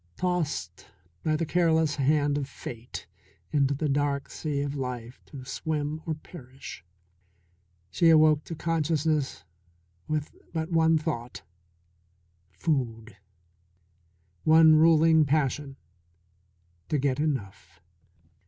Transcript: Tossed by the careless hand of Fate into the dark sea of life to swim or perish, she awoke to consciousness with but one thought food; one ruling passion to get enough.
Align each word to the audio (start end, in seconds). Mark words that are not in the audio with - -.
Tossed 0.17 0.87
by 1.23 1.35
the 1.35 1.45
careless 1.45 1.97
hand 1.97 2.35
of 2.35 2.49
Fate 2.49 3.05
into 3.51 3.75
the 3.75 3.87
dark 3.87 4.31
sea 4.31 4.61
of 4.61 4.73
life 4.73 5.21
to 5.27 5.45
swim 5.45 6.01
or 6.07 6.15
perish, 6.15 6.83
she 7.91 8.09
awoke 8.09 8.43
to 8.45 8.55
consciousness 8.55 9.43
with 10.07 10.35
but 10.53 10.71
one 10.71 10.97
thought 10.97 11.43
food; 12.49 13.15
one 14.43 14.73
ruling 14.75 15.23
passion 15.23 15.75
to 16.89 16.97
get 16.97 17.19
enough. 17.19 17.79